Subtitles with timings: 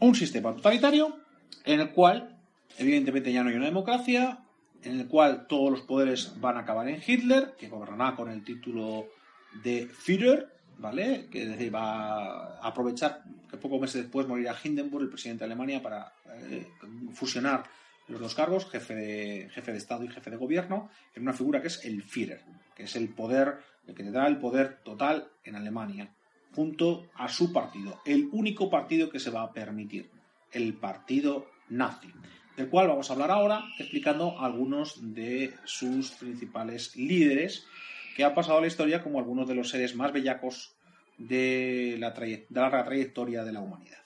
[0.00, 1.16] un sistema totalitario
[1.64, 2.36] en el cual,
[2.78, 4.40] evidentemente, ya no hay una democracia,
[4.82, 8.42] en el cual todos los poderes van a acabar en Hitler, que gobernará con el
[8.42, 9.06] título
[9.62, 11.28] de Führer, ¿vale?
[11.30, 15.46] Que es decir, va a aprovechar que pocos meses después morirá Hindenburg, el presidente de
[15.46, 16.12] Alemania, para
[16.50, 16.66] eh,
[17.12, 17.64] fusionar
[18.08, 21.60] los dos cargos, jefe de, jefe de Estado y jefe de gobierno, en una figura
[21.60, 22.40] que es el Führer,
[22.74, 26.10] que es el poder, el que tendrá el poder total en Alemania,
[26.54, 30.10] junto a su partido, el único partido que se va a permitir,
[30.52, 32.08] el partido nazi,
[32.56, 37.66] del cual vamos a hablar ahora, explicando algunos de sus principales líderes,
[38.16, 40.74] que han pasado a la historia como algunos de los seres más bellacos
[41.16, 43.98] de la, de la trayectoria de la humanidad.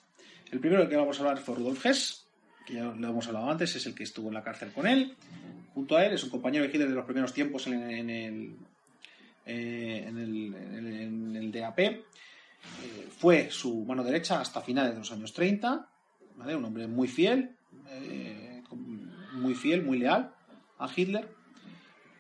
[0.51, 2.27] El primero del que vamos a hablar fue Rudolf Hess,
[2.67, 5.17] que ya lo hemos hablado antes, es el que estuvo en la cárcel con él.
[5.75, 8.57] Junto a él, es un compañero de Hitler de los primeros tiempos en, el,
[9.45, 11.79] en, el, en, el, DAP.
[12.83, 15.89] Eh, fue su mano derecha hasta finales de los años 30.
[16.37, 17.57] Un hombre muy fiel,
[17.89, 18.63] eh,
[19.33, 20.35] muy fiel, muy leal
[20.79, 21.29] a Hitler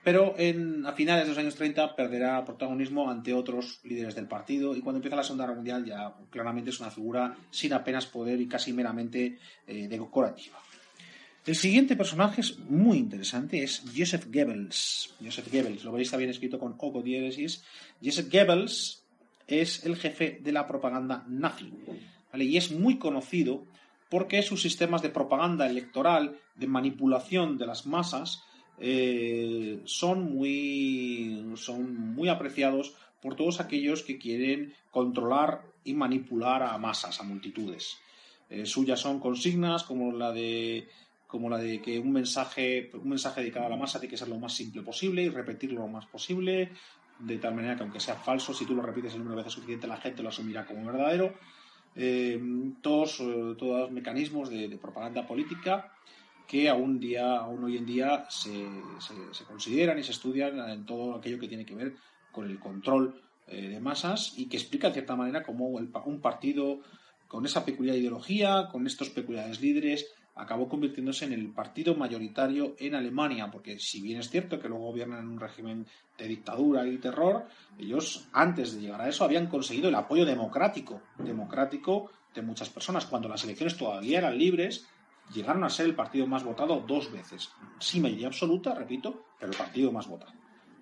[0.04, 4.76] pero en, a finales de los años 30 perderá protagonismo ante otros líderes del partido
[4.76, 8.38] y cuando empieza la Segunda Guerra Mundial ya claramente es una figura sin apenas poder
[8.38, 10.58] y casi meramente eh, decorativa.
[11.46, 15.14] El siguiente personaje es muy interesante, es Joseph Goebbels.
[15.22, 17.64] Joseph Goebbels, lo veis está bien escrito con O diéresis.
[18.02, 19.03] Joseph Goebbels
[19.46, 21.72] es el jefe de la propaganda nazi.
[22.34, 23.64] Y es muy conocido
[24.08, 28.44] porque sus sistemas de propaganda electoral, de manipulación de las masas,
[28.78, 36.76] eh, son, muy, son muy apreciados por todos aquellos que quieren controlar y manipular a
[36.78, 37.98] masas, a multitudes.
[38.50, 40.88] Eh, suyas son consignas como la de
[41.26, 44.28] como la de que un mensaje, un mensaje dedicado a la masa tiene que ser
[44.28, 46.70] lo más simple posible y repetirlo lo más posible,
[47.18, 49.54] de tal manera que aunque sea falso, si tú lo repites el número de veces
[49.54, 51.34] suficiente, la gente lo asumirá como verdadero.
[51.96, 52.40] Eh,
[52.82, 53.18] todos,
[53.56, 55.92] todos los mecanismos de propaganda política
[56.46, 58.66] que aún, día, aún hoy en día se,
[59.32, 61.96] se, consideran y se estudian en todo aquello que tiene que ver
[62.32, 66.80] con el control eh, de masas y que explica de cierta manera cómo un partido
[67.28, 72.94] con esa peculiar ideología, con estos peculiares líderes, acabó convirtiéndose en el partido mayoritario en
[72.94, 75.86] Alemania, porque si bien es cierto que luego gobiernan en un régimen
[76.18, 77.46] de dictadura y terror,
[77.78, 83.06] ellos antes de llegar a eso habían conseguido el apoyo democrático, democrático de muchas personas,
[83.06, 84.86] cuando las elecciones todavía eran libres
[85.32, 87.50] llegaron a ser el partido más votado dos veces.
[87.78, 90.32] Sin mayoría absoluta, repito, pero el partido más votado.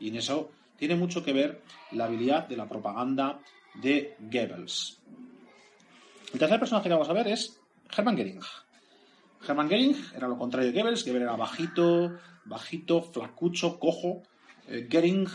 [0.00, 1.62] Y en eso tiene mucho que ver
[1.92, 3.38] la habilidad de la propaganda
[3.74, 4.98] de Goebbels.
[6.32, 7.60] El tercer personaje que vamos a ver es
[7.96, 8.40] Hermann Göring.
[9.46, 11.04] Hermann Göring era lo contrario de Goebbels.
[11.04, 14.22] Goebbels era bajito, bajito, flacucho, cojo.
[14.68, 14.88] Eh,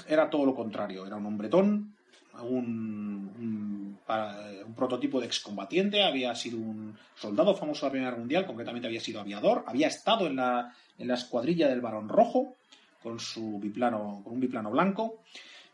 [0.08, 1.06] era todo lo contrario.
[1.06, 1.96] Era un hombretón,
[2.42, 8.46] un, un, prototipo de excombatiente, había sido un soldado famoso de la Primera Guerra Mundial,
[8.46, 12.56] concretamente había sido aviador, había estado en la, en la escuadrilla del Barón Rojo
[13.02, 15.22] con su biplano, con un biplano blanco.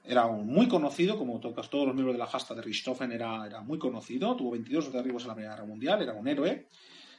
[0.05, 3.61] Era muy conocido, como todos, todos los miembros de la Hasta de Richthofen, era, era
[3.61, 6.67] muy conocido, tuvo 22 derribos en la Primera Guerra Mundial, era un héroe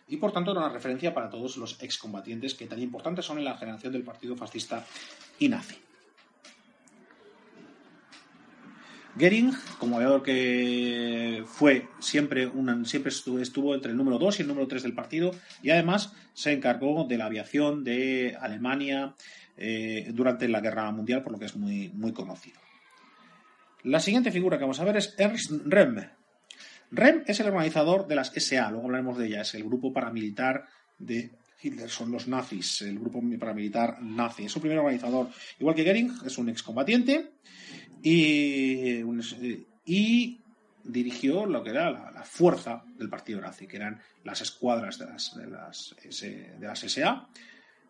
[0.09, 3.45] y por tanto era una referencia para todos los excombatientes que tan importantes son en
[3.45, 4.85] la generación del partido fascista
[5.39, 5.77] y nazi.
[9.17, 12.51] Gering, como aviador que fue siempre,
[12.85, 15.31] siempre estuvo, entre el número 2 y el número 3 del partido
[15.63, 19.15] y además se encargó de la aviación de Alemania
[19.57, 22.59] eh, durante la Guerra Mundial, por lo que es muy, muy conocido.
[23.85, 26.09] La siguiente figura que vamos a ver es Ernst Rem.
[26.95, 30.65] Rem es el organizador de las SA, luego hablaremos de ella, es el grupo paramilitar
[30.99, 34.45] de Hitler, son los nazis, el grupo paramilitar nazi.
[34.45, 35.29] Es un primer organizador,
[35.59, 37.33] igual que Goering, es un excombatiente
[38.03, 39.03] y,
[39.87, 40.41] y
[40.85, 45.37] dirigió lo que era la, fuerza del partido nazi, que eran las escuadras de las,
[45.37, 47.29] de las, de las SA,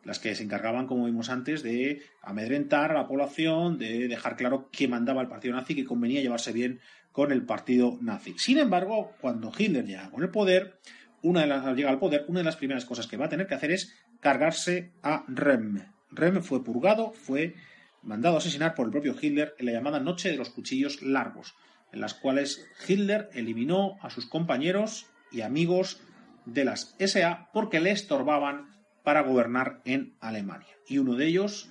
[0.04, 4.69] las que se encargaban, como vimos antes, de amedrentar a la población, de dejar claro
[4.70, 6.81] que mandaba el partido nazi, que convenía llevarse bien
[7.14, 8.34] con el partido nazi.
[8.38, 10.80] Sin embargo, cuando Hitler llega con el poder,
[11.22, 13.46] una de las, llega al poder, una de las primeras cosas que va a tener
[13.46, 15.93] que hacer es cargarse a Rem.
[16.11, 17.55] Rem fue purgado, fue
[18.02, 21.55] mandado a asesinar por el propio Hitler en la llamada Noche de los Cuchillos Largos,
[21.93, 26.00] en las cuales Hitler eliminó a sus compañeros y amigos
[26.46, 28.75] de las SA porque le estorbaban
[29.05, 30.75] para gobernar en Alemania.
[30.88, 31.70] Y uno de ellos,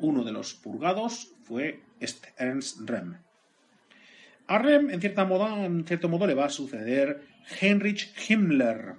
[0.00, 1.82] uno de los purgados, fue
[2.38, 3.27] Ernst Rem.
[4.48, 7.22] A en, cierta en cierto modo, le va a suceder
[7.60, 8.94] Heinrich Himmler,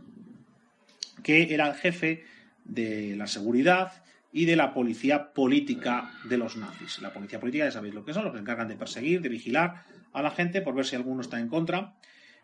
[1.23, 2.23] que era el jefe
[2.63, 6.99] de la seguridad y de la policía política de los nazis.
[6.99, 9.29] La policía política ya sabéis lo que son, los que se encargan de perseguir, de
[9.29, 11.95] vigilar a la gente por ver si alguno está en contra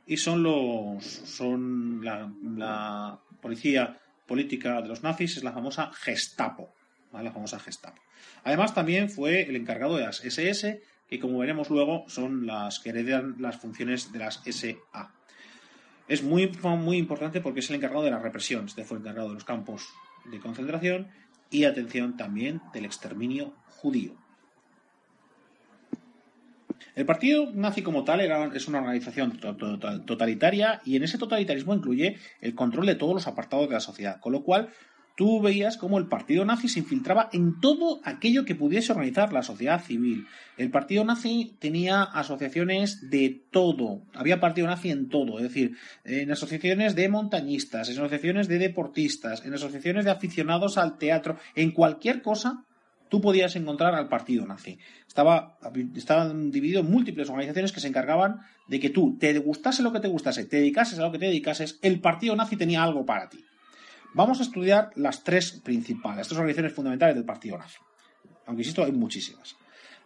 [0.08, 6.74] y son los son la, policía política de los nazis, es la famosa Gestapo,
[7.14, 8.02] la famosa Gestapo.
[8.44, 12.90] Además también fue el encargado de las SS, que como veremos luego son las que
[12.90, 15.14] heredan las funciones de las SA.
[16.08, 19.30] Es muy, muy importante porque es el encargado de la represión, este fue el encargado
[19.30, 19.88] de los campos
[20.26, 21.08] de concentración
[21.50, 24.16] y atención también del exterminio judío.
[26.96, 29.38] El partido nazi como tal era, es una organización
[30.06, 34.20] totalitaria y en ese totalitarismo incluye el control de todos los apartados de la sociedad,
[34.22, 34.70] con lo cual
[35.16, 39.44] tú veías cómo el partido nazi se infiltraba en todo aquello que pudiese organizar la
[39.44, 40.28] sociedad civil.
[40.58, 46.32] El partido nazi tenía asociaciones de todo, había partido nazi en todo, es decir, en
[46.32, 52.22] asociaciones de montañistas, en asociaciones de deportistas, en asociaciones de aficionados al teatro, en cualquier
[52.22, 52.66] cosa
[53.10, 54.80] tú podías encontrar al partido nazi.
[55.08, 55.58] Estaba,
[55.96, 60.00] estaban divididos en múltiples organizaciones que se encargaban de que tú te gustase lo que
[60.00, 63.30] te gustase, te dedicases a lo que te dedicases, el partido nazi tenía algo para
[63.30, 63.46] ti.
[64.16, 67.80] Vamos a estudiar las tres principales, tres organizaciones fundamentales del partido nazi.
[68.46, 69.58] Aunque insisto, hay muchísimas.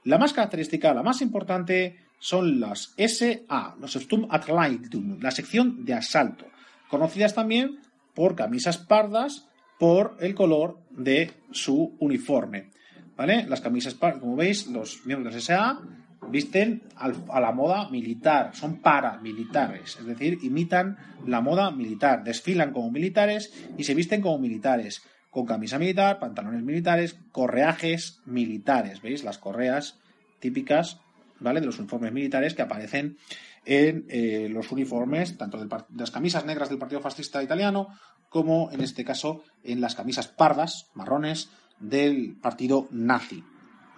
[0.03, 6.45] La más característica, la más importante, son las SA, los Sturmabteilung, la sección de asalto,
[6.89, 7.81] conocidas también
[8.15, 9.47] por camisas pardas
[9.77, 12.71] por el color de su uniforme.
[13.15, 13.45] ¿Vale?
[13.47, 15.81] Las camisas pardas, como veis, los miembros de SA
[16.29, 22.91] visten a la moda militar, son paramilitares, es decir, imitan la moda militar, desfilan como
[22.91, 29.23] militares y se visten como militares, con camisa militar, pantalones militares, correajes militares, ¿veis?
[29.23, 29.99] Las correas
[30.39, 30.99] típicas,
[31.39, 31.59] ¿vale?
[31.59, 33.17] De los uniformes militares que aparecen
[33.65, 37.89] en eh, los uniformes, tanto de las camisas negras del Partido Fascista Italiano,
[38.29, 41.49] como en este caso en las camisas pardas, marrones,
[41.79, 43.43] del partido nazi.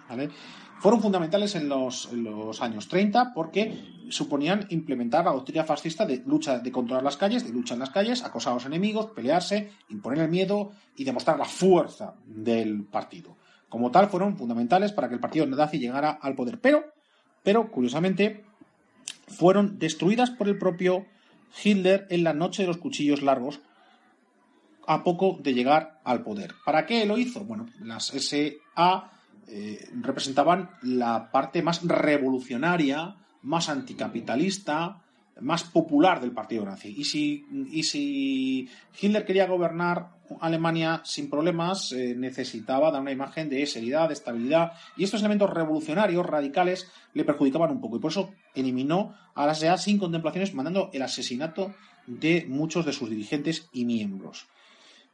[0.08, 0.30] ¿vale?
[0.82, 2.08] Fueron fundamentales en los,
[2.60, 7.52] años 30 porque suponían implementar la doctrina fascista de lucha, de controlar las calles, de
[7.52, 11.44] lucha en las calles, acosar a los enemigos, pelearse, imponer el miedo y demostrar la
[11.44, 13.36] fuerza del partido.
[13.68, 16.58] Como tal, fueron fundamentales para que el partido nazi llegara al poder.
[16.60, 16.82] Pero,
[17.44, 18.44] pero curiosamente,
[19.28, 21.06] fueron destruidas por el propio
[21.62, 23.60] Hitler en la noche de los cuchillos largos,
[24.88, 26.54] a poco de llegar al poder.
[26.64, 27.44] ¿Para qué lo hizo?
[27.44, 29.12] Bueno, las SA
[29.48, 35.02] eh, representaban la parte más revolucionaria, más anticapitalista,
[35.40, 36.94] más popular del partido nazi.
[36.96, 38.68] Y si, y si
[39.00, 40.10] Hitler quería gobernar
[40.40, 45.50] Alemania sin problemas, eh, necesitaba dar una imagen de seriedad, de estabilidad, y estos elementos
[45.50, 47.96] revolucionarios, radicales, le perjudicaban un poco.
[47.96, 51.74] Y por eso eliminó a la SEA sin contemplaciones, mandando el asesinato
[52.06, 54.46] de muchos de sus dirigentes y miembros.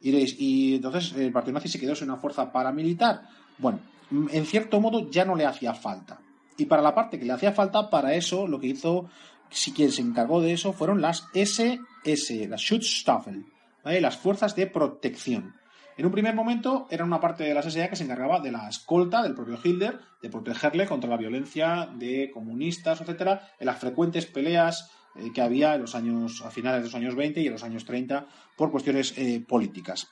[0.00, 3.22] y entonces el partido nazi se quedó sin una fuerza paramilitar.
[3.58, 6.20] Bueno, en cierto modo ya no le hacía falta.
[6.56, 9.08] Y para la parte que le hacía falta, para eso lo que hizo,
[9.50, 13.46] si quien se encargó de eso, fueron las SS, las Schutzstaffel,
[13.84, 15.54] las fuerzas de protección.
[15.96, 18.68] En un primer momento era una parte de la SA que se encargaba de la
[18.68, 24.26] escolta del propio Hitler, de protegerle contra la violencia de comunistas, etcétera, en las frecuentes
[24.26, 27.52] peleas eh, que había en los años, a finales de los años 20 y en
[27.52, 28.26] los años 30
[28.56, 30.08] por cuestiones eh, políticas.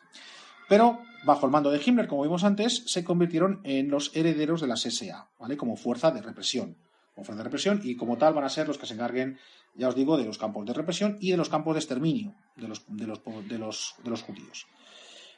[0.69, 4.69] Pero bajo el mando de Himmler, como vimos antes, se convirtieron en los herederos de
[4.69, 5.57] las SA, ¿vale?
[5.57, 6.77] Como fuerza de represión.
[7.15, 9.39] Fuerza de represión y como tal van a ser los que se encarguen,
[9.75, 12.69] ya os digo, de los campos de represión y de los campos de exterminio de
[12.69, 14.67] los, de los, de los, de los judíos.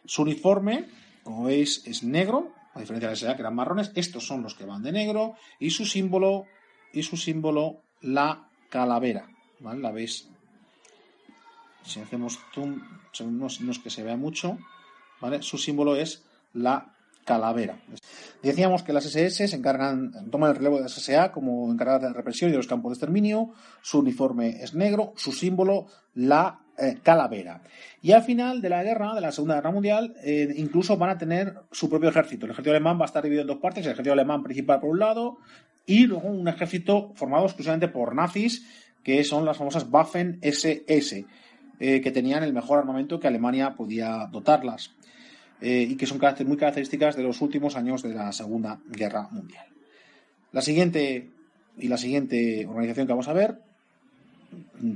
[0.05, 0.89] Su uniforme,
[1.23, 4.55] como veis, es negro, a diferencia de la SA que eran marrones, estos son los
[4.55, 6.47] que van de negro y su símbolo,
[6.93, 9.29] y su símbolo, la calavera,
[9.61, 9.81] ¿vale?
[9.81, 10.29] La veis.
[11.85, 12.83] Si hacemos zoom,
[13.31, 14.59] no es que se vea mucho,
[15.41, 16.23] su símbolo es
[16.53, 16.93] la
[17.25, 17.79] calavera.
[18.43, 22.09] Decíamos que las SS se encargan, toman el relevo de las SA como encargadas de
[22.09, 23.51] la represión y de los campos de exterminio,
[23.83, 27.61] su uniforme es negro, su símbolo la eh, calavera.
[28.01, 31.19] Y al final de la guerra, de la Segunda Guerra Mundial, eh, incluso van a
[31.19, 32.47] tener su propio ejército.
[32.47, 34.91] El ejército alemán va a estar dividido en dos partes, el ejército alemán principal por
[34.91, 35.39] un lado
[35.85, 38.65] y luego un ejército formado exclusivamente por nazis,
[39.03, 41.27] que son las famosas Waffen SS,
[41.81, 44.93] eh, que tenían el mejor armamento que Alemania podía dotarlas.
[45.61, 49.67] Eh, y que son muy características de los últimos años de la Segunda Guerra Mundial.
[50.53, 51.31] La siguiente
[51.77, 53.61] y la siguiente organización que vamos a ver,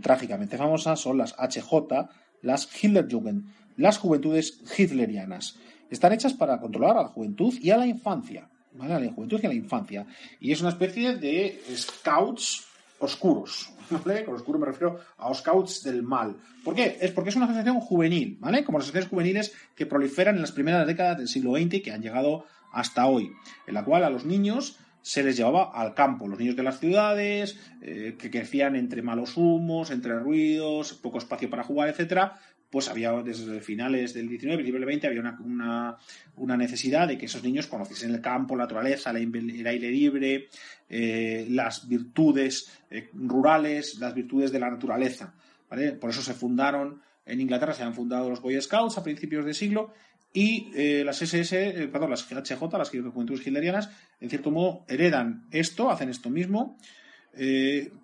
[0.02, 2.09] trágicamente famosa, son las HJ,
[2.42, 3.45] las Hitlerjugend,
[3.76, 5.57] las juventudes hitlerianas.
[5.90, 8.49] Están hechas para controlar a la juventud y a la infancia.
[8.78, 10.07] A la juventud y a la infancia.
[10.40, 12.66] Y es una especie de scouts
[13.04, 13.71] oscuros.
[14.25, 16.37] Con oscuro me refiero a los scouts del mal.
[16.64, 16.99] ¿Por qué?
[17.00, 18.64] Es porque es una asociación juvenil, ¿vale?
[18.64, 21.92] Como las asociaciones juveniles que proliferan en las primeras décadas del siglo XX y que
[21.92, 23.32] han llegado hasta hoy,
[23.66, 26.28] en la cual a los niños se les llevaba al campo.
[26.28, 31.50] Los niños de las ciudades, eh, que crecían entre malos humos, entre ruidos, poco espacio
[31.50, 32.38] para jugar, etcétera,
[32.73, 35.99] pues había desde finales del 19, principios del 20, había una,
[36.37, 40.49] una, necesidad de que esos niños conociesen el campo, la naturaleza, el aire libre,
[40.88, 45.35] eh, las virtudes eh, rurales, las virtudes de la naturaleza.
[45.69, 49.52] Por eso se fundaron, en Inglaterra se han fundado los Boy Scouts a principios de
[49.52, 49.93] siglo
[50.33, 55.91] y eh, las SS, perdón, las HJ, las Juventudes Hitlerianas, en cierto modo heredan esto,
[55.91, 56.79] hacen esto mismo,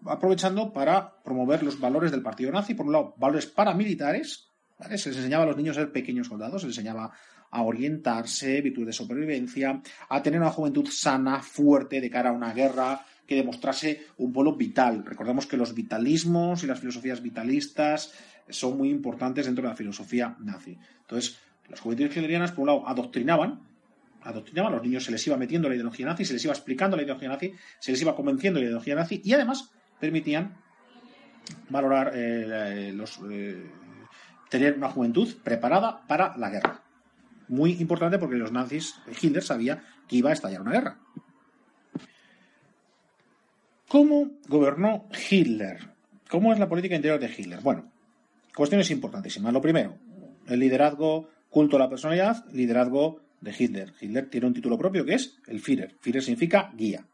[0.05, 4.48] aprovechando para promover los valores del partido nazi, por un lado, valores paramilitares,
[4.81, 7.13] se les enseñaba a los niños a ser pequeños soldados, se les enseñaba
[7.51, 12.53] a orientarse, virtud de supervivencia, a tener una juventud sana, fuerte, de cara a una
[12.53, 15.05] guerra, que demostrase un pueblo vital.
[15.05, 18.13] Recordemos que los vitalismos y las filosofías vitalistas
[18.49, 20.79] son muy importantes dentro de la filosofía nazi.
[21.01, 23.61] Entonces, las juventudes hitlerianas, por un lado, adoctrinaban,
[24.23, 26.97] adoctrinaban, a los niños se les iba metiendo la ideología nazi, se les iba explicando
[26.97, 29.71] la ideología nazi, se les iba convenciendo la ideología nazi y además
[30.01, 30.57] permitían
[31.69, 33.71] valorar eh, los, eh,
[34.49, 36.83] tener una juventud preparada para la guerra.
[37.49, 40.99] Muy importante porque los nazis, Hitler sabía que iba a estallar una guerra.
[43.89, 45.79] ¿Cómo gobernó Hitler?
[46.29, 47.61] ¿Cómo es la política interior de Hitler?
[47.61, 47.91] Bueno,
[48.55, 49.53] cuestiones importantísimas.
[49.53, 49.97] Lo primero,
[50.47, 53.95] el liderazgo culto a la personalidad, liderazgo de Hitler.
[53.99, 55.95] Hitler tiene un título propio que es el Führer.
[56.01, 57.07] Führer significa guía.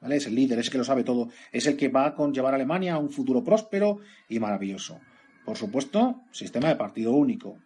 [0.00, 0.16] ¿Vale?
[0.16, 1.28] Es el líder, es el que lo sabe todo.
[1.50, 3.98] Es el que va a llevar a Alemania a un futuro próspero
[4.28, 5.00] y maravilloso.
[5.44, 7.58] Por supuesto, sistema de partido único.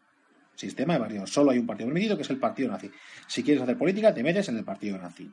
[0.54, 1.26] Sistema de partido.
[1.26, 2.90] Solo hay un partido permitido que es el partido nazi.
[3.26, 5.30] Si quieres hacer política, te metes en el partido nazi.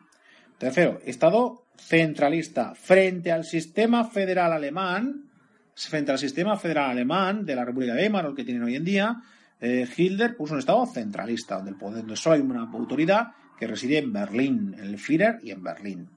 [0.58, 5.30] Tercero, Estado centralista frente al sistema federal alemán,
[5.76, 8.84] frente al sistema federal alemán de la República de Weimar, el que tienen hoy en
[8.84, 9.22] día,
[9.60, 13.68] eh, Hitler puso un Estado centralista, donde, el poder, donde solo hay una autoridad que
[13.68, 16.10] reside en Berlín, en el Führer y en Berlín.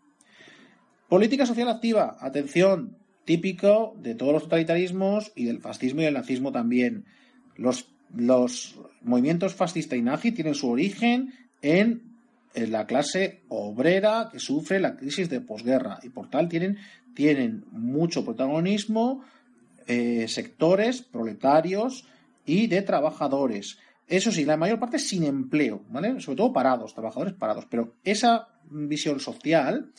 [1.08, 6.52] Política social activa, atención, típico de todos los totalitarismos y del fascismo y del nazismo
[6.52, 7.04] también.
[7.56, 12.14] Los, los movimientos fascista y nazi tienen su origen en,
[12.54, 16.78] la clase obrera que sufre la crisis de posguerra y por tal tienen,
[17.14, 19.22] tienen mucho protagonismo
[19.86, 22.06] eh, sectores proletarios
[22.46, 23.78] y de trabajadores.
[24.08, 26.18] Eso sí, la mayor parte sin empleo, ¿vale?
[26.20, 27.66] Sobre todo parados, trabajadores parados.
[27.68, 29.90] Pero esa visión social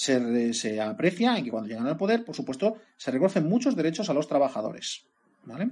[0.00, 4.14] se, aprecia en que cuando llegan al poder, por supuesto, se reconocen muchos derechos a
[4.14, 5.04] los trabajadores.
[5.44, 5.70] ¿Vale?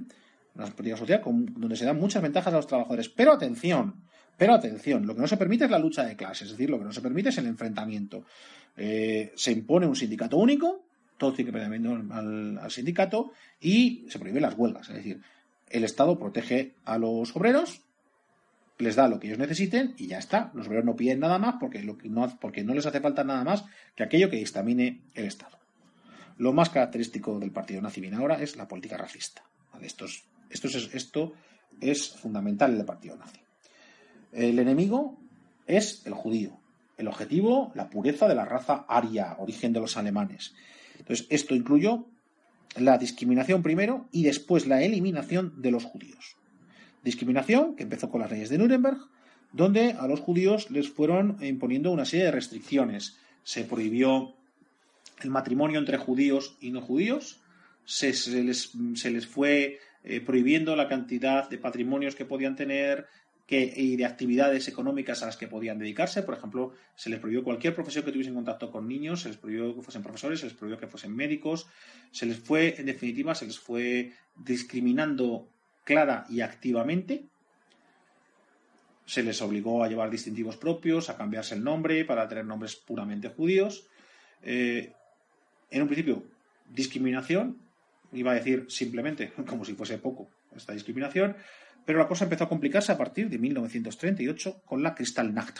[0.55, 3.09] Una política social donde se dan muchas ventajas a los trabajadores.
[3.09, 4.03] Pero atención,
[4.37, 6.77] pero atención, lo que no se permite es la lucha de clases, es decir, lo
[6.77, 8.25] que no se permite es el enfrentamiento.
[8.77, 10.83] Eh, se impone un sindicato único,
[11.17, 14.89] todo tiene que al, al sindicato, y se prohíben las huelgas.
[14.89, 15.21] Es decir,
[15.69, 17.81] el Estado protege a los obreros
[18.79, 20.51] les da lo que ellos necesiten y ya está.
[20.53, 23.23] Los obreros no piden nada más porque, lo que no, porque no les hace falta
[23.23, 25.59] nada más que aquello que distamine el Estado.
[26.37, 29.43] Lo más característico del partido nazi bien ahora es la política racista.
[29.81, 30.23] Esto, es,
[30.93, 31.33] esto,
[31.81, 33.39] es, fundamental en el partido nazi.
[34.31, 35.19] El enemigo
[35.67, 36.57] es el judío.
[36.97, 40.53] El objetivo, la pureza de la raza aria, origen de los alemanes.
[40.97, 42.07] Entonces, esto incluyó
[42.77, 46.38] la discriminación primero y después la eliminación de los judíos.
[47.03, 48.97] Discriminación que empezó con las leyes de Nuremberg,
[49.51, 53.17] donde a los judíos les fueron imponiendo una serie de restricciones.
[53.43, 54.35] Se prohibió
[55.21, 57.41] el matrimonio entre judíos y no judíos,
[57.85, 58.13] se,
[58.43, 63.07] les, fue eh, prohibiendo la cantidad de patrimonios que podían tener
[63.47, 66.21] que, y de actividades económicas a las que podían dedicarse.
[66.21, 69.75] Por ejemplo, se les prohibió cualquier profesión que tuviesen contacto con niños, se les prohibió
[69.75, 71.65] que fuesen profesores, se les prohibió que fuesen médicos,
[72.11, 75.49] se les fue, en definitiva, se les fue discriminando
[75.89, 77.25] clara y activamente.
[79.07, 83.29] Se les obligó a llevar distintivos propios, a cambiarse el nombre para tener nombres puramente
[83.29, 83.87] judíos.
[84.43, 84.93] Eh,
[85.71, 86.23] en un principio,
[86.69, 87.57] discriminación,
[88.13, 91.35] iba a decir simplemente, como si fuese poco, esta discriminación,
[91.85, 95.57] pero la cosa empezó a complicarse a partir de 1938 con la Kristallnacht.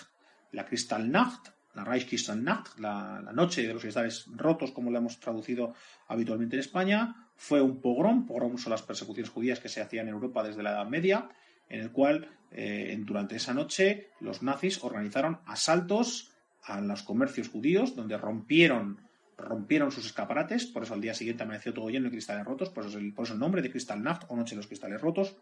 [0.52, 5.74] La Kristallnacht, la Reichskristallnacht, la, la noche de los cristales rotos, como la hemos traducido
[6.08, 8.28] habitualmente en España, fue un pogrom.
[8.28, 11.30] Pogrom son las persecuciones judías que se hacían en Europa desde la Edad Media,
[11.70, 17.96] en el cual eh, durante esa noche los nazis organizaron asaltos a los comercios judíos,
[17.96, 19.00] donde rompieron,
[19.38, 22.86] rompieron sus escaparates, por eso al día siguiente amaneció todo lleno de cristales rotos, por
[22.86, 25.38] eso, el, por el nombre de Kristallnacht o Noche de los Cristales Rotos,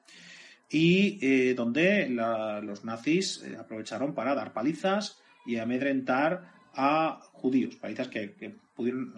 [0.70, 8.08] y eh, donde los nazis eh, aprovecharon para dar palizas y amedrentar a judíos, palizas
[8.08, 9.16] que, pudieron,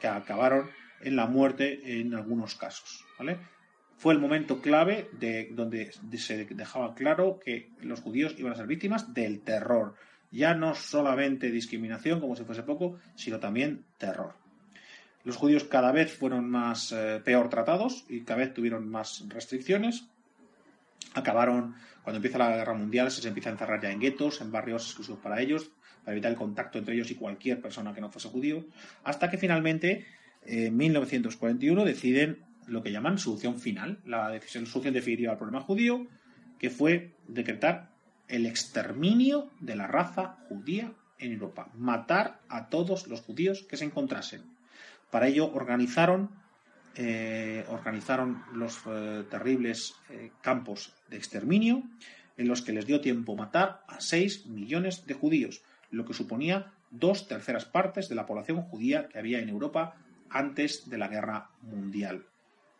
[0.00, 0.70] que acabaron
[1.02, 3.04] en la muerte en algunos casos.
[3.18, 3.38] ¿vale?
[3.96, 8.66] Fue el momento clave de donde se dejaba claro que los judíos iban a ser
[8.66, 9.94] víctimas del terror.
[10.30, 14.34] ya no solamente discriminación, como si fuese poco, sino también terror.
[15.24, 20.08] Los judíos cada vez fueron más eh, peor tratados y cada vez tuvieron más restricciones.
[21.14, 24.86] Acabaron, cuando empieza la guerra mundial, se, empieza a encerrar ya en guetos, en barrios
[24.86, 25.70] exclusivos para ellos,
[26.04, 28.64] para evitar el contacto entre ellos y cualquier persona que no fuese judío,
[29.04, 30.06] hasta que finalmente,
[30.44, 36.06] en 1941, deciden lo que llaman solución final, la decisión, solución definitiva al problema judío,
[36.58, 37.90] que fue decretar
[38.28, 43.84] el exterminio de la raza judía en Europa, matar a todos los judíos que se
[43.84, 44.42] encontrasen.
[45.10, 46.30] Para ello organizaron,
[46.94, 47.64] eh,
[48.54, 51.82] los eh, terribles eh, campos de exterminio
[52.36, 56.72] en los que les dio tiempo matar a 6 millones de judíos, lo que suponía
[56.90, 59.96] dos terceras partes de la población judía que había en Europa
[60.32, 62.26] antes de la guerra mundial.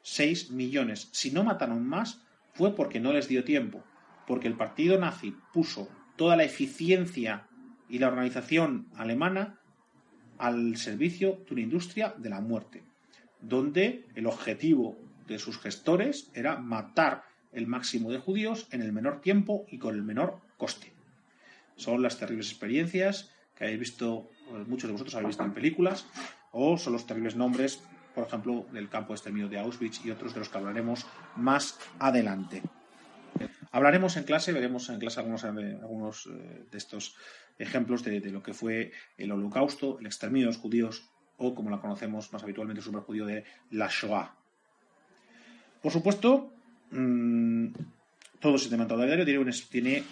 [0.03, 1.09] 6 millones.
[1.13, 2.23] Si no mataron más,
[2.55, 3.85] fue porque no les dio tiempo,
[4.27, 7.47] porque el partido nazi puso toda la eficiencia
[7.89, 9.59] y la organización alemana
[10.39, 12.83] al servicio de una industria de la muerte,
[13.41, 19.21] donde el objetivo de sus gestores era matar el máximo de judíos en el menor
[19.21, 20.93] tiempo y con el menor coste.
[21.77, 24.31] Son las terribles experiencias que habéis visto,
[24.67, 26.07] muchos de vosotros habéis visto en películas,
[26.53, 27.83] o son los terribles nombres,
[28.15, 31.07] por ejemplo, del campo de exterminio de Auschwitz y otros de los que hablaremos
[31.37, 32.63] más adelante.
[33.71, 37.17] Hablaremos en clase, veremos en clase algunos, eh, de estos
[37.59, 41.81] ejemplos de, lo que fue el holocausto, el exterminio de los judíos o, como la
[41.81, 44.35] conocemos más habitualmente, el superjudío de la Shoah.
[45.81, 46.53] Por supuesto,
[46.91, 47.69] mmm,
[48.39, 49.25] todo sistema totalitario
[49.71, 50.05] tiene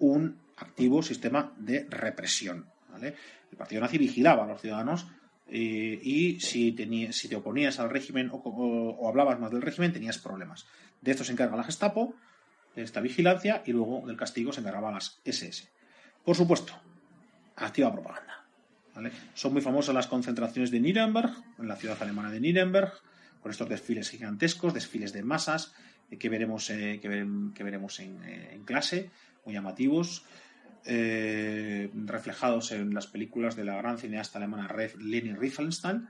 [0.00, 2.66] un activo sistema de represión.
[3.00, 5.06] El partido nazi vigilaba a los ciudadanos
[5.50, 6.76] eh, y si,
[7.12, 10.66] si, te oponías al régimen o, hablabas más del régimen tenías problemas.
[11.00, 12.14] De esto se encarga la Gestapo,
[12.76, 15.68] de esta vigilancia, y luego del castigo se encargaban las SS.
[16.24, 16.74] Por supuesto,
[17.56, 18.44] activa propaganda.
[19.34, 22.92] Son muy famosas las concentraciones de Nuremberg, en la ciudad alemana de Nuremberg,
[23.40, 25.74] con estos desfiles gigantescos, desfiles de masas,
[26.10, 29.10] eh, que veremos, eh, que, veremos en clase,
[29.44, 30.24] muy llamativos.
[30.86, 36.08] Eh, reflejados en las películas de la gran cineasta alemana Leni Riefenstahl,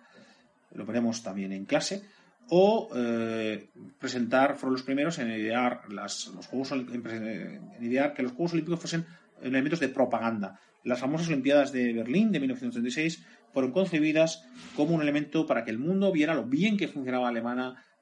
[0.75, 2.05] lo veremos también en clase,
[2.51, 3.69] o eh,
[3.99, 9.07] presentar, fueron los primeros en idear, los juegos, en idear que los Juegos Olímpicos fuesen
[9.43, 10.61] elementos de propaganda.
[10.85, 15.79] Las famosas Olimpiadas de Berlín de 1936 fueron concebidas como un elemento para que el
[15.79, 17.29] mundo viera lo bien que funcionaba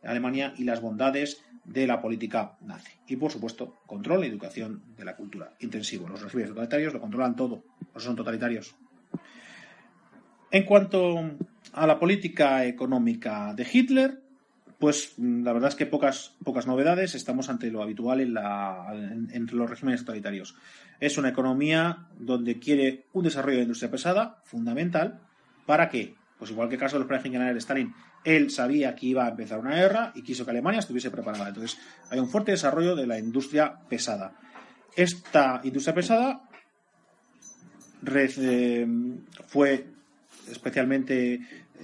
[0.02, 2.92] Alemania y las bondades de la política nazi.
[3.06, 5.52] Y por supuesto, control y educación de la cultura.
[5.60, 6.08] Intensivo.
[6.08, 7.62] Los regímenes totalitarios lo controlan todo.
[7.94, 8.74] No son totalitarios.
[10.50, 11.30] En cuanto
[11.72, 14.22] a la política económica de Hitler,
[14.78, 17.14] pues la verdad es que pocas, pocas novedades.
[17.14, 18.86] Estamos ante lo habitual en la,
[19.32, 20.54] entre los regímenes totalitarios.
[21.00, 25.20] Es una economía donde quiere un desarrollo de industria pesada, fundamental.
[25.66, 26.14] ¿Para qué?
[26.38, 29.26] Pues igual que el caso de los planes generales de Stalin, él sabía que iba
[29.26, 31.48] a empezar una guerra y quiso que Alemania estuviese preparada.
[31.48, 31.78] Entonces,
[32.10, 34.32] hay un fuerte desarrollo de la industria pesada.
[34.96, 36.42] Esta industria pesada
[39.46, 39.86] fue
[40.50, 41.40] especialmente eh,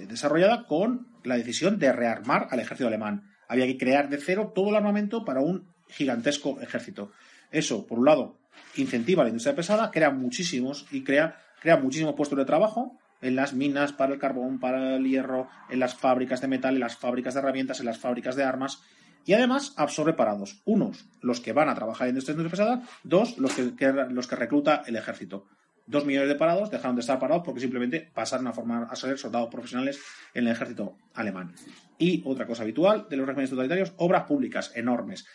[0.07, 3.31] desarrollada con la decisión de rearmar al ejército alemán.
[3.47, 7.11] Había que crear de cero todo el armamento para un gigantesco ejército.
[7.51, 8.39] Eso, por un lado,
[8.75, 13.53] incentiva la industria pesada, crea muchísimos y crea, crea muchísimos puestos de trabajo en las
[13.53, 17.33] minas para el carbón, para el hierro, en las fábricas de metal, en las fábricas
[17.33, 18.83] de herramientas, en las fábricas de armas.
[19.25, 20.61] Y además absorbe parados.
[20.65, 22.83] Unos, los que van a trabajar en esta industria pesada.
[23.03, 23.73] Dos, los que,
[24.09, 25.47] los que recluta el ejército.
[25.87, 29.17] Dos millones de parados dejaron de estar parados porque simplemente pasaron a formar a ser
[29.17, 29.99] soldados profesionales
[30.35, 31.53] en el ejército alemán.
[31.97, 35.25] Y otra cosa habitual de los regímenes totalitarios, obras públicas enormes.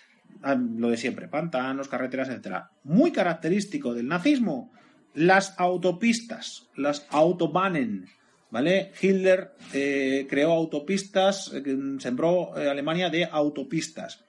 [0.42, 2.70] Ah, lo de siempre, pantanos, carreteras, etcétera.
[2.84, 4.70] Muy característico del nazismo
[5.14, 8.06] las autopistas, las Autobahnen,
[8.50, 8.92] ¿vale?
[9.00, 11.62] Hitler eh, creó autopistas, eh,
[11.98, 14.24] sembró eh, Alemania de autopistas.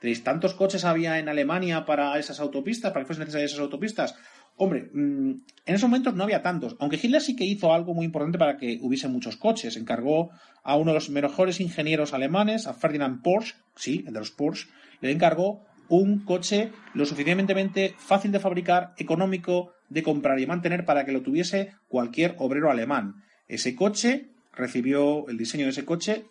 [0.00, 4.16] ¿Tenéis tantos coches había en Alemania para esas autopistas, para que fuesen necesarias esas autopistas?
[4.56, 5.30] Hombre, mm,
[5.64, 8.56] en esos momentos no había tantos, aunque Hitler sí que hizo algo muy importante para
[8.56, 9.76] que hubiese muchos coches.
[9.76, 10.30] Encargó
[10.62, 14.68] a uno de los mejores ingenieros alemanes, a Ferdinand Porsche, sí, de los Porsche,
[15.00, 21.04] le encargó un coche lo suficientemente fácil de fabricar, económico, de comprar y mantener para
[21.04, 23.22] que lo tuviese cualquier obrero alemán.
[23.46, 26.24] Ese coche recibió, el diseño de ese coche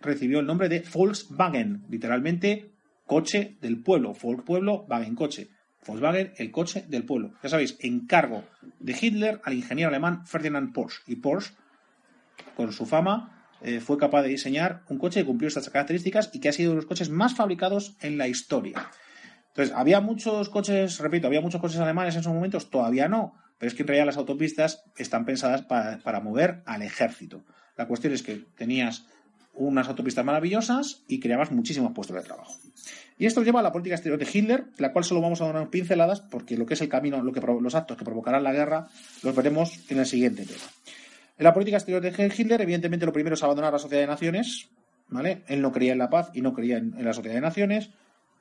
[0.00, 2.70] recibió el nombre de Volkswagen, literalmente
[3.06, 5.48] coche del pueblo, Volk pueblo, Wagen coche.
[5.86, 7.32] Volkswagen, el coche del pueblo.
[7.42, 8.44] Ya sabéis, encargo
[8.80, 11.00] de Hitler al ingeniero alemán Ferdinand Porsche.
[11.06, 11.54] Y Porsche,
[12.56, 16.40] con su fama, eh, fue capaz de diseñar un coche que cumplió estas características y
[16.40, 18.90] que ha sido uno de los coches más fabricados en la historia.
[19.56, 22.68] Entonces, ¿había muchos coches, repito, había muchos coches alemanes en esos momentos?
[22.68, 27.42] Todavía no, pero es que en realidad las autopistas están pensadas para, mover al ejército.
[27.74, 29.06] La cuestión es que tenías
[29.54, 32.54] unas autopistas maravillosas y creabas muchísimos puestos de trabajo.
[33.16, 35.56] Y esto lleva a la política exterior de Hitler, la cual solo vamos a dar
[35.56, 38.52] unas pinceladas porque lo que es el camino, lo que, los actos que provocarán la
[38.52, 38.88] guerra,
[39.22, 40.64] los veremos en el siguiente tema.
[41.38, 44.68] En la política exterior de Hitler, evidentemente, lo primero es abandonar la Sociedad de Naciones,
[45.08, 45.44] ¿vale?
[45.48, 47.90] Él no creía en la paz y no creía en, la Sociedad de Naciones.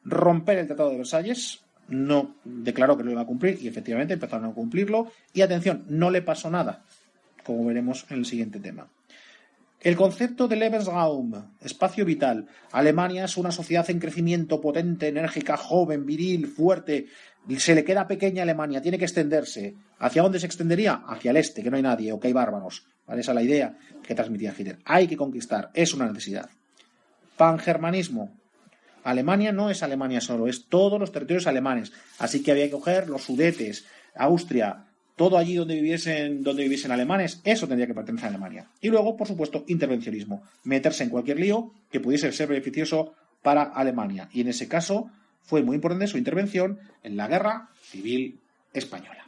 [0.06, 4.50] Romper el Tratado de Versalles, no declaró que lo iba a cumplir y efectivamente empezaron
[4.50, 5.12] a cumplirlo.
[5.34, 6.84] Y atención, no le pasó nada,
[7.44, 8.88] como veremos en el siguiente tema.
[9.86, 12.48] El concepto de Lebensraum, espacio vital.
[12.72, 17.06] Alemania es una sociedad en crecimiento potente, enérgica, joven, viril, fuerte.
[17.58, 19.76] Se le queda pequeña Alemania, tiene que extenderse.
[20.00, 21.04] ¿Hacia dónde se extendería?
[21.06, 22.88] Hacia el este, que no hay nadie o que hay bárbaros.
[23.08, 24.80] Esa es la idea que transmitía Hitler.
[24.86, 26.50] Hay que conquistar, es una necesidad.
[27.38, 28.32] Pangermanismo.
[29.06, 31.94] Alemania no es Alemania solo, es todos los territorios alemanes.
[32.18, 37.40] Así que había que coger los sudetes, Austria, todo allí donde viviesen, donde viviesen alemanes,
[37.44, 38.68] eso tendría que pertenecer a Alemania.
[38.82, 43.14] Y luego, por supuesto, intervencionismo, meterse en cualquier lío que pudiese ser beneficioso
[43.44, 44.28] para Alemania.
[44.34, 45.12] Y en ese caso
[45.44, 48.40] fue muy importante su intervención en la guerra civil
[48.74, 49.25] española.